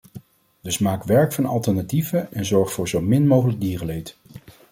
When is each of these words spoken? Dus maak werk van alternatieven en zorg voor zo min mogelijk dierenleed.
Dus 0.61 0.77
maak 0.77 1.03
werk 1.03 1.33
van 1.33 1.45
alternatieven 1.45 2.31
en 2.33 2.45
zorg 2.45 2.71
voor 2.71 2.87
zo 2.89 3.01
min 3.01 3.27
mogelijk 3.27 3.59
dierenleed. 3.61 4.17